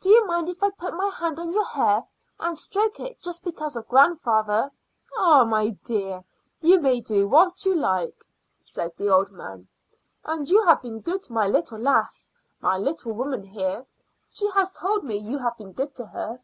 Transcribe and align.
Do 0.00 0.08
you 0.08 0.26
mind 0.26 0.48
if 0.48 0.62
I 0.62 0.70
put 0.70 0.94
my 0.94 1.10
hand 1.10 1.38
on 1.38 1.52
your 1.52 1.66
hair 1.66 2.02
and 2.40 2.58
stroke 2.58 2.98
it 2.98 3.20
just 3.20 3.44
because 3.44 3.76
of 3.76 3.86
grandfather?" 3.88 4.72
"Ah, 5.18 5.44
my 5.44 5.68
dear, 5.84 6.24
you 6.62 6.80
may 6.80 7.02
do 7.02 7.28
what 7.28 7.62
you 7.66 7.74
like," 7.74 8.24
said 8.62 8.92
the 8.96 9.10
old 9.12 9.32
man. 9.32 9.68
"And 10.24 10.48
you 10.48 10.64
have 10.64 10.80
been 10.80 11.00
good 11.00 11.24
to 11.24 11.32
my 11.34 11.46
little 11.46 11.78
lass 11.78 12.30
my 12.62 12.78
little 12.78 13.12
woman 13.12 13.42
here. 13.42 13.84
She 14.30 14.48
has 14.52 14.72
told 14.72 15.04
me 15.04 15.18
you 15.18 15.36
have 15.36 15.58
been 15.58 15.72
good 15.72 15.94
to 15.96 16.06
her." 16.06 16.40